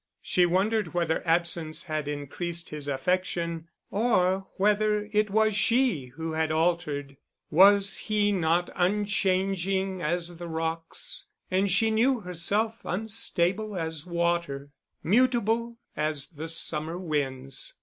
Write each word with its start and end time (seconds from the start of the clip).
She 0.23 0.47
wondered 0.47 0.95
whether 0.95 1.21
absence 1.27 1.83
had 1.83 2.07
increased 2.07 2.69
his 2.71 2.87
affection, 2.87 3.67
or 3.91 4.47
whether 4.57 5.07
it 5.11 5.29
was 5.29 5.53
she 5.55 6.07
who 6.15 6.31
had 6.33 6.51
altered. 6.51 7.17
Was 7.51 7.99
he 7.99 8.31
not 8.31 8.71
unchanging 8.75 10.01
as 10.01 10.37
the 10.37 10.47
rocks, 10.47 11.27
and 11.51 11.69
she 11.69 11.91
knew 11.91 12.21
herself 12.21 12.79
unstable 12.83 13.75
as 13.77 14.03
water, 14.03 14.71
mutable 15.03 15.77
as 15.95 16.29
the 16.29 16.47
summer 16.47 16.97
winds. 16.97 17.75